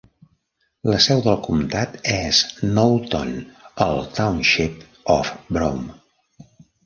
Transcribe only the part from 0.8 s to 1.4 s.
La seu del